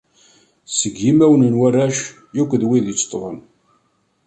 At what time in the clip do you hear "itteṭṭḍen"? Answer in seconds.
2.87-3.37